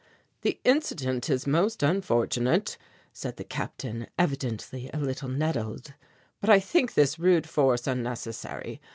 [0.41, 2.75] "The incident is most unfortunate,"
[3.13, 5.93] said the Captain, evidently a little nettled,
[6.39, 8.81] "but I think this rude force unnecessary.